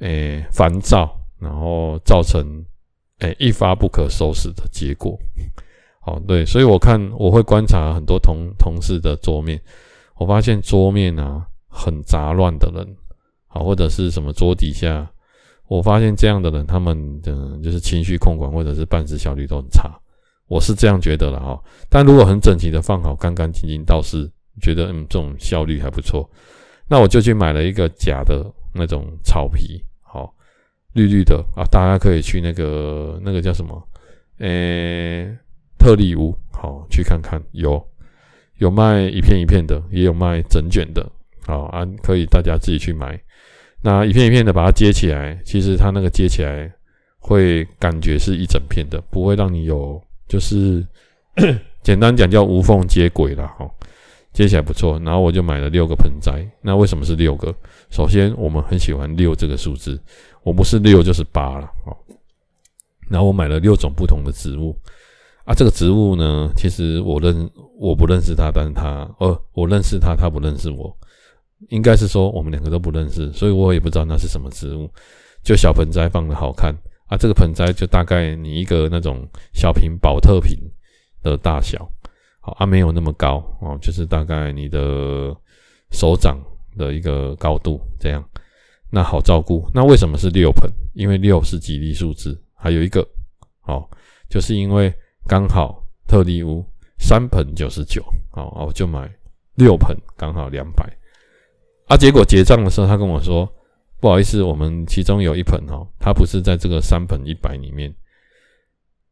[0.00, 2.62] 诶烦躁，然后造成
[3.20, 5.18] 哎，一发不可收拾的结果。
[6.04, 9.58] 好，对，所以我看我会观察很多同同事的桌面，
[10.18, 12.86] 我发现桌面啊很杂乱的人，
[13.46, 15.10] 好，或者是什么桌底下，
[15.66, 19.98] 我发现这样的人，他们的就是情绪控管或者是办事效率都很差，
[20.50, 21.62] 我是这样觉得了哈。
[21.88, 24.28] 但如果很整齐的放好，干干净净，倒是
[24.60, 26.28] 觉得嗯这种效率还不错。
[26.88, 30.34] 那我就去买了一个假的那种草皮，好，
[30.94, 33.80] 绿绿的啊，大家可以去那个那个叫什么，
[34.38, 35.38] 诶、
[35.78, 37.80] 特力屋，好，去看看，有
[38.58, 41.08] 有卖一片一片的，也有卖整卷的，
[41.46, 43.16] 好啊，可以大家自己去买。
[43.82, 46.68] 那一片一片的把它接起来，其实它那个接起来
[47.20, 50.86] 会感觉是一整片的，不会让你有就是
[51.82, 53.52] 简单讲叫无缝接轨啦。
[53.58, 53.68] 哈，
[54.32, 54.96] 接起来不错。
[55.00, 57.52] 然后我就买了六个盆栽，那为什么是六个？
[57.90, 60.00] 首先我们很喜欢六这个数字，
[60.44, 61.96] 我不是六就是八了，哦。
[63.10, 64.78] 然后我买了六种不同的植物。
[65.44, 70.96] 啊，这个植物呢，其实我认我不认识他，但是他呃，我认识他，他不认识我，
[71.70, 74.88] 应该是说我们两个都不认识，所以我也不知道那是什么植物。
[75.42, 76.72] 就小盆栽放的好看
[77.10, 80.56] 啊，这个盆栽就大概你一个那种小瓶宝特瓶
[81.22, 81.86] 的大小，
[82.40, 85.36] 好啊，没有那么高哦，就是大概你的
[85.90, 86.40] 手掌
[86.78, 88.24] 的一个高度这样。
[88.90, 90.70] 那好照顾，那为什么是六盆？
[90.94, 93.06] 因为六是吉利数字，还有一个
[93.64, 93.86] 哦，
[94.28, 94.90] 就是因为。
[95.26, 96.64] 刚好特力屋
[96.98, 99.08] 三盆九十九，好，我就买
[99.54, 100.84] 六盆，刚好两百。
[101.86, 103.48] 啊，结果结账的时候，他跟我说
[104.00, 107.94] ：“不好意思，我们其中有一盆哦，它不是在这个三盆一百里面。”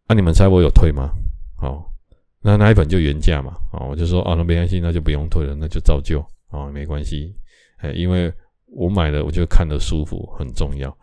[0.08, 1.10] 啊，你们猜我有退吗？
[1.56, 1.92] 好，
[2.40, 3.56] 那那一盆就原价嘛。
[3.70, 7.34] 啊，我就说啊，那没关系，那就不用退了，那就照旧啊，没关系。
[7.76, 8.32] 哎，因为
[8.66, 10.96] 我买了，我就看得舒服，很重要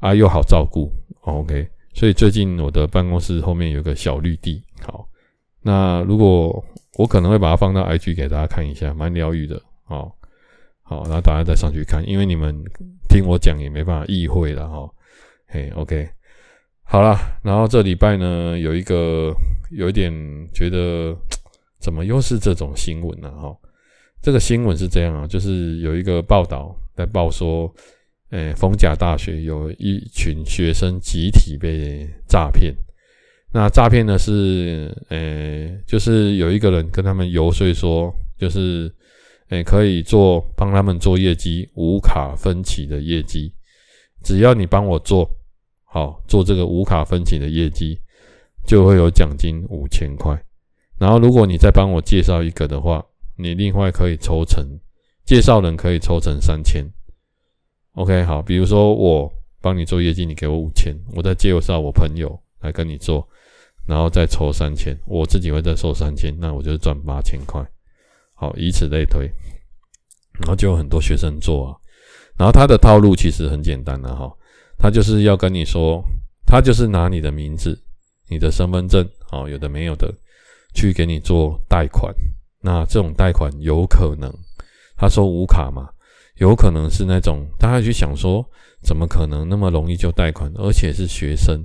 [0.00, 0.92] 啊，又好照顾。
[1.22, 1.68] OK。
[1.92, 5.08] 所以最近我的办公室后面有个小绿地，好，
[5.60, 6.64] 那如果
[6.96, 10.16] 我可能会把它放到 IG 给大家看一下，蛮疗愈的，好，
[10.90, 12.52] 好，然后大家再上去看，因为你们
[13.08, 14.90] 听我讲也没办法意会了哈，
[15.46, 16.08] 嘿，OK，
[16.82, 19.32] 好啦，然后这礼拜呢有一个
[19.70, 20.12] 有一点
[20.52, 21.16] 觉得
[21.78, 23.30] 怎么又是这种新闻呢？
[23.30, 23.56] 哈，
[24.20, 27.72] 这个新闻是这样啊，就是有一个报道在报说。
[28.32, 32.72] 诶，逢甲大学有一群学生集体被诈骗。
[33.52, 38.88] 那诈骗呢是，诶，就是有一个人跟他们游说说，就是，
[39.50, 43.52] 也，可以做帮他们做业绩，无卡分期的业绩，
[44.22, 45.28] 只要你帮我做
[45.84, 47.98] 好做这个无卡分期的业绩，
[48.64, 50.40] 就会有奖金五千块。
[50.98, 53.04] 然后如果你再帮我介绍一个的话，
[53.36, 54.64] 你另外可以抽成，
[55.24, 56.86] 介绍人可以抽成三千。
[57.94, 63.26] OK，好，比如说我帮你做业绩，你给我五千，我再介绍我朋友来跟你做，
[63.86, 67.66] 然后再抽三千，我自己会再收三千，那我就赚八千块。
[68.40, 69.30] 好，以此类推，
[70.40, 71.76] 然后就有很多学生做啊。
[72.38, 74.32] 然后他的套路其实很简单的哈，
[74.78, 76.02] 他就是要跟你说，
[76.46, 77.78] 他就是拿你的名字、
[78.30, 80.10] 你的身份证，哦，有的没有的，
[80.74, 82.10] 去给你做贷款。
[82.62, 84.32] 那这种贷款有可能，
[84.96, 85.90] 他说无卡嘛。
[86.36, 88.42] 有可能是那种大家去想说，
[88.82, 91.62] 怎么可能那么容易就贷款，而且是学生，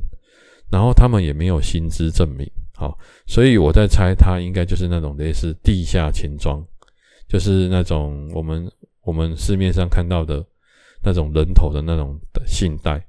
[0.70, 6.64] 然后他们也没有薪资证明，好，所以我在猜他应该就是那种类似地下钱庄，
[7.28, 8.70] 就是那种我们
[9.02, 10.46] 我们市面上看到的
[11.04, 13.04] 那种人头的那种的信贷，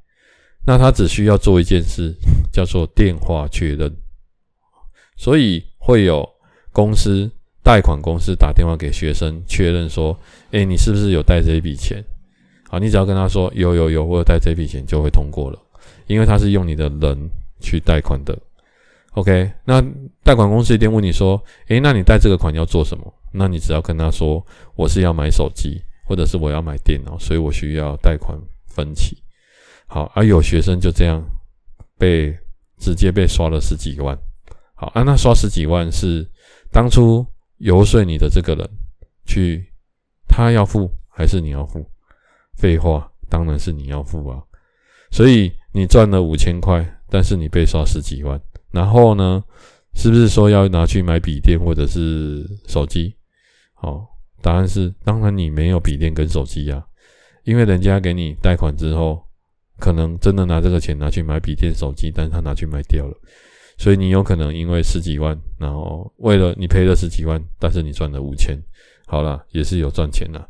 [0.65, 2.15] 那他只需要做一件事，
[2.53, 3.95] 叫做电话确认，
[5.17, 6.29] 所以会有
[6.73, 7.31] 公司。
[7.67, 10.17] 贷款公司打电话给学生确认说
[10.55, 12.01] ：“诶，你是不是有贷这一笔钱？
[12.69, 15.61] 好，你只要跟他说有有有，我有贷这笔钱，就会通过了。
[16.07, 17.29] 因为他是用你的人
[17.61, 18.39] 去贷款的。
[19.17, 19.83] OK，那
[20.23, 23.13] 贷款公司一定问你说：诶，那你贷这个款要做什么？
[23.33, 29.17] 那你只要跟他说：我是要买手机，或者是我要买电脑，所以我需要贷款分期。
[29.87, 31.25] 好，而有学生就这样
[31.97, 32.37] 被
[32.79, 34.17] 直接被刷了十几万。
[34.75, 36.29] 好，啊，那刷十几万是
[36.71, 37.27] 当初。
[37.59, 38.71] 游说你的这个人
[39.25, 39.65] 去，
[40.29, 41.83] 他要付还是你要付？
[42.59, 44.43] 废话，当然是你要付啊！
[45.11, 48.39] 所以你赚了五千块，但是你被刷十几万，
[48.77, 49.43] 然后呢，
[49.95, 53.17] 是不是说要拿去买笔电或者是手机？
[53.73, 54.07] 好，
[54.43, 56.85] 答案是，当然你没有笔电跟手机呀，
[57.45, 59.23] 因为人家给你贷款之后，
[59.79, 63.15] 可能真的拿这个钱拿去买笔电、手机，但是他拿去卖掉了。
[63.79, 68.63] 所以你有可能因为十几万，然后为了你赔了十几万，但是你赚了五千，
[69.07, 70.47] 好啦，也是有赚钱啦。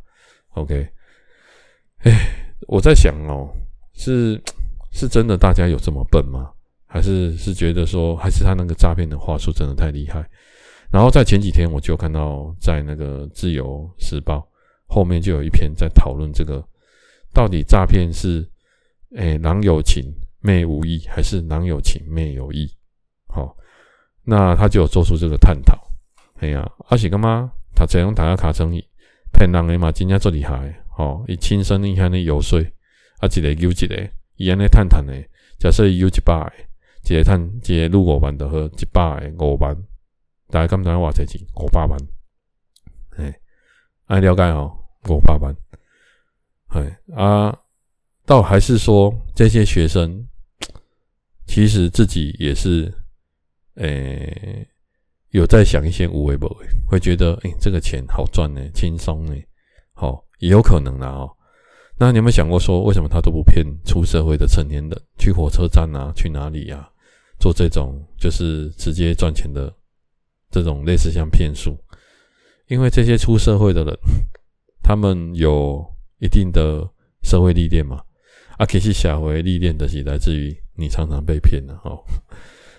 [0.54, 0.88] OK，
[2.02, 2.10] 哎，
[2.66, 3.48] 我在想哦，
[3.94, 4.40] 是
[4.90, 6.50] 是真的大家有这么笨吗？
[6.96, 10.26] 还是是觉得说，还是他那个诈骗的话术真的太厉害。
[10.90, 14.38] 然后在前几天，我就看到在那个《自由时报》
[14.86, 16.66] 后面就有一篇在讨论这个，
[17.34, 18.48] 到底诈骗是
[19.14, 22.66] 诶郎有情妹无意，还是郎有情妹有意？
[23.28, 23.54] 好，
[24.24, 25.78] 那他就有做出这个探讨。
[26.38, 27.52] 哎呀，而且干嘛？
[27.74, 28.82] 他这样打个卡生意，
[29.34, 30.74] 骗人的嘛，真正做厉害。
[30.96, 32.58] 哦，伊亲身你看你游说，
[33.18, 35.12] 啊，一个有一个，伊安尼探探的。
[35.58, 36.34] 假设伊有一百，
[37.08, 39.76] 一个探，一个入五万的和一百个五万，
[40.48, 41.40] 大家敢知影偌济钱？
[41.56, 41.98] 五百万。
[43.16, 43.34] 哎，
[44.06, 44.76] 爱了解哦，
[45.08, 45.54] 五百万。
[46.68, 47.56] 哎啊，
[48.24, 50.26] 倒还是说这些学生，
[51.46, 52.92] 其实自己也是，
[53.76, 54.68] 诶、欸，
[55.30, 59.34] 有在想一些无为不为，会觉得，诶、欸，这个钱好赚呢，轻松呢，
[59.92, 60.24] 好。
[60.38, 61.34] 也有可能啦哦，
[61.96, 66.86] 那你有没有想过说，为什么他都不骗出社会的成年人去火车站啊，去哪里呀，
[67.38, 69.72] 做这种就是直接赚钱的
[70.50, 71.76] 这种类似像骗术？
[72.68, 73.96] 因为这些出社会的人，
[74.82, 75.84] 他们有
[76.18, 76.88] 一定的
[77.22, 78.02] 社会历练嘛，
[78.58, 82.02] 啊，其实下回历练的是来自于你常常被骗的哦。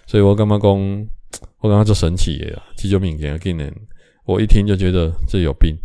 [0.06, 1.08] 所以我刚刚讲，
[1.60, 3.74] 我刚刚做神奇的啦，急救命给给人，
[4.26, 5.78] 我一听就觉得这有病。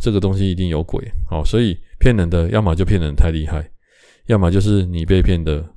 [0.00, 3.68] 这个东西一定有鬼，哦，所以骗人的要么就骗人太厉害，
[4.26, 5.68] 要么就是你被骗的，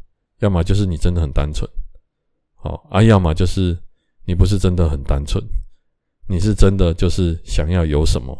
[0.41, 1.67] 要么就是你真的很单纯，
[2.61, 3.77] 好啊，要么就是
[4.25, 5.43] 你不是真的很单纯，
[6.27, 8.37] 你是真的就是想要有什么，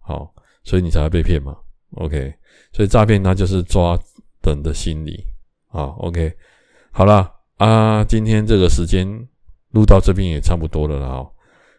[0.00, 1.56] 好，所以你才会被骗嘛
[1.96, 2.34] ，OK，
[2.72, 3.98] 所以诈骗它就是抓
[4.42, 5.24] 人的心理，
[5.68, 6.34] 好，OK，
[6.90, 9.06] 好了啊，今天这个时间
[9.70, 11.26] 录到这边也差不多了啦，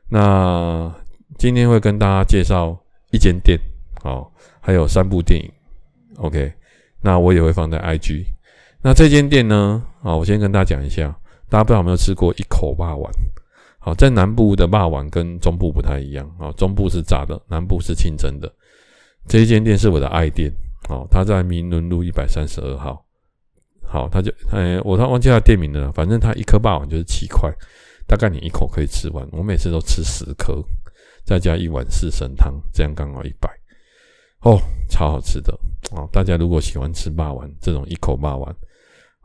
[0.10, 0.96] 那
[1.38, 2.80] 今天会跟大家介绍。
[3.12, 3.60] 一间店，
[4.04, 5.52] 好，还有三部电影
[6.18, 6.54] ，OK，
[7.02, 8.24] 那我也会放在 IG。
[8.84, 11.19] 那这间店呢，啊，我先跟大家讲一下，
[11.50, 13.12] 大家不知道有没有吃过一口霸王？
[13.80, 18.52] 好，在南部的霸王跟中部不太一样，啊，中部是炸的，南部是清蒸的。
[19.28, 20.52] 这一间店是我的爱店，
[20.88, 23.04] 好，它在明伦路一百三十二号，
[23.84, 27.52] 好，它就，哎，我他忘记它店名了，反正它一颗霸王就是七块，
[28.08, 30.64] 大概你一口可以吃完，我每次都吃十颗。
[31.26, 33.48] 再加一碗四神汤，这样刚好一百
[34.42, 34.60] 哦，
[34.90, 35.54] 超好吃的
[35.92, 36.10] 哦！
[36.12, 38.56] 大家如果喜欢吃霸王这种一口霸王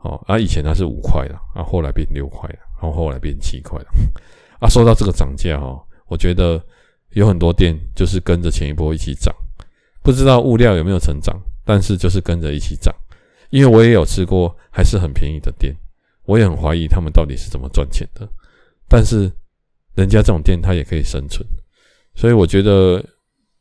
[0.05, 3.87] 哦，啊，以前它是五块的，啊，后来变六块了，然后后来变七块了，
[4.61, 6.61] 啊，说到这个涨价哈，我觉得
[7.13, 9.33] 有很多店就是跟着前一波一起涨，
[10.03, 12.93] 不知道物料有没有成长，但是就是跟着一起涨，
[13.49, 15.75] 因为我也有吃过还是很便宜的店，
[16.25, 18.29] 我也很怀疑他们到底是怎么赚钱的，
[18.87, 19.31] 但是
[19.95, 21.43] 人家这种店它也可以生存。
[22.13, 23.03] 所以我觉得，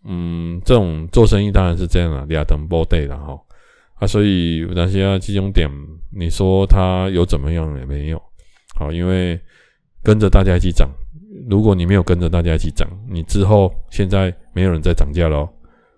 [0.05, 3.37] 嗯，这种做生意当然是这样了，两等波对了哈
[3.95, 5.71] 啊，所以那些啊集中点，
[6.11, 8.21] 你说它有怎么样也没有，
[8.75, 9.41] 好，因为
[10.03, 10.91] 跟着大家一起涨，
[11.49, 15.49] 如果你没有跟着大家一起涨，你之后现在没有人在涨价喽，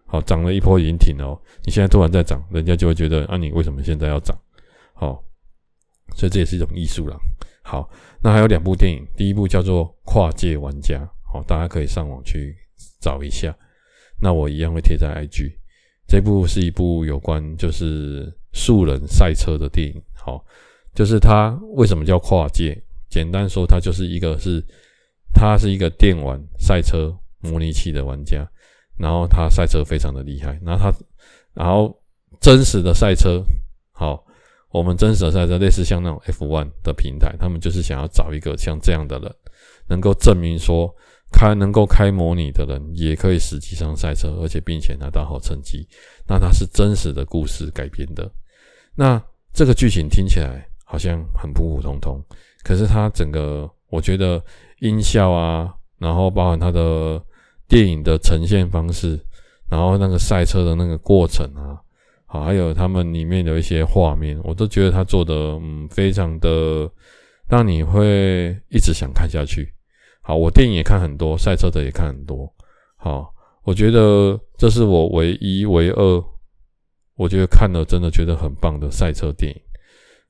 [0.06, 4.38] 好，涨了一波已经停了，你现在突然在涨，人家就会觉得啊，你为什么现在要涨？
[4.92, 5.22] 好，
[6.14, 7.18] 所以这也是一种艺术了。
[7.62, 7.90] 好，
[8.22, 10.98] 那还有两部电影，第一部叫做《跨界玩家》。
[11.32, 12.54] 好，大家可以上网去
[13.00, 13.52] 找一下。
[14.20, 15.52] 那我一样会贴在 IG。
[16.06, 20.00] 这部是一部有关就是素人赛车的电影。
[20.14, 20.44] 好，
[20.94, 22.80] 就是它为什么叫跨界？
[23.08, 24.64] 简单说，它就是一个是，
[25.32, 28.46] 他是一个电玩赛车模拟器的玩家，
[28.96, 30.58] 然后他赛车非常的厉害。
[30.64, 30.98] 然后他，
[31.54, 31.96] 然后
[32.40, 33.42] 真实的赛车，
[33.92, 34.24] 好，
[34.70, 39.34] 我们真实的赛车类似像那种 F1 的平台，他们就是想要找一个像这样的人，
[39.88, 40.94] 能够证明说。
[41.32, 45.86] 开能够开模拟的人，也可以实际上赛车，而且并且拿到好成绩。
[46.26, 48.30] 那它是真实的故事改编的。
[48.94, 49.22] 那
[49.52, 52.22] 这个剧情听起来好像很普普通通，
[52.62, 54.42] 可是它整个我觉得
[54.80, 57.22] 音效啊，然后包含它的
[57.68, 59.20] 电影的呈现方式，
[59.68, 61.76] 然后那个赛车的那个过程啊，
[62.24, 66.90] 好，还有他们里面的一些画面，我都觉得他做的嗯非常的
[67.46, 69.75] 让你会一直想看下去。
[70.26, 72.52] 好，我电影也看很多，赛车的也看很多。
[72.96, 76.24] 好，我觉得这是我唯一、唯二，
[77.14, 79.60] 我觉得看了真的觉得很棒的赛车电影。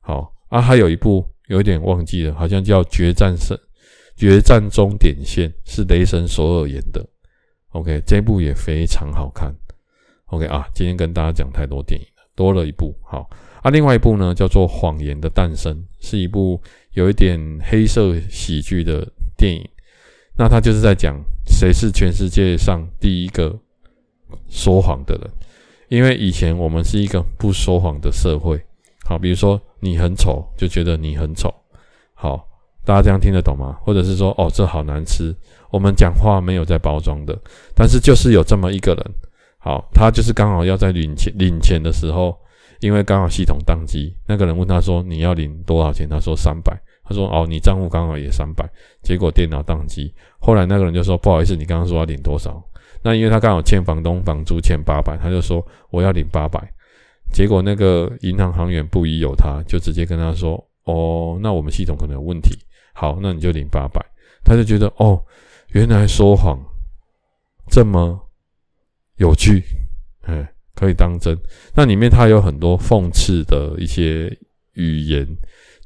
[0.02, 3.58] 好啊，还有一部有一点忘记了，好像叫《决战胜
[4.18, 7.02] 决战终点线》，是雷神索尔演的。
[7.70, 9.50] OK，这部也非常好看。
[10.26, 12.94] OK 啊，今天跟大家讲太多电影了，多了一部。
[13.02, 13.30] 好
[13.62, 15.74] 啊，另外一部呢叫做《谎言的诞生》，
[16.06, 19.66] 是一部有一点黑色喜剧的电影。
[20.38, 21.16] 那他就是在讲
[21.46, 23.58] 谁是全世界上第一个
[24.48, 25.30] 说谎的人，
[25.88, 28.60] 因为以前我们是一个不说谎的社会。
[29.04, 31.48] 好，比如说你很丑，就觉得你很丑，
[32.12, 32.44] 好，
[32.84, 33.78] 大家这样听得懂吗？
[33.82, 35.34] 或者是说，哦，这好难吃。
[35.70, 37.38] 我们讲话没有在包装的，
[37.74, 39.14] 但是就是有这么一个人，
[39.58, 42.36] 好，他就是刚好要在领钱领钱的时候，
[42.80, 46.08] 因为刚好系统宕机，那个人问他说，你要领多少钱？
[46.08, 46.76] 他说三百。
[47.08, 48.68] 他说，哦，你账户刚好也三百。
[49.02, 52.62] 结果电脑宕机，后来那个人就说，不好意思，你刚刚说要领多少？
[53.02, 56.60] 那因为他刚好欠房东房租欠八百，他就说我要领八百。
[57.32, 60.54] 结果那个银行行员不疑有他，就直接跟他说
[60.86, 62.56] ：“哦，那我们系统可能有问题。
[62.94, 64.04] 好，那你就领八百。”
[64.44, 65.20] 他就觉得哦，
[65.70, 66.58] 原来说谎
[67.68, 68.18] 这么
[69.16, 69.62] 有趣，
[70.22, 71.36] 哎，可以当真。
[71.74, 74.28] 那里面他有很多讽刺的一些
[74.74, 75.26] 语言，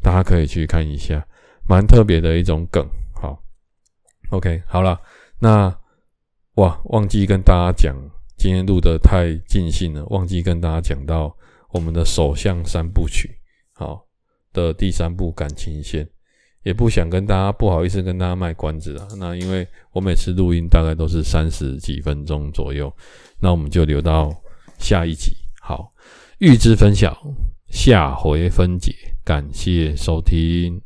[0.03, 1.27] 大家可以去看一下，
[1.69, 2.87] 蛮特别的一种梗。
[3.15, 3.43] 好
[4.31, 5.01] ，OK，好了，
[5.39, 5.75] 那
[6.55, 7.97] 哇，忘记跟大家讲。
[8.37, 11.37] 今天录的太尽兴了，忘记跟大家讲到
[11.73, 13.31] 我们的首相三部曲，
[13.75, 14.07] 好
[14.51, 16.09] 的第三部感情线，
[16.63, 19.07] 也不想跟大家不好意思跟大家卖关子啊。
[19.19, 22.91] 那因为我每次录音大概都是三十几分钟左右，
[23.39, 24.35] 那我们就留到
[24.79, 25.37] 下一集。
[25.61, 25.93] 好，
[26.39, 27.15] 预知分晓，
[27.71, 28.93] 下回分解，
[29.25, 30.83] 感谢收听。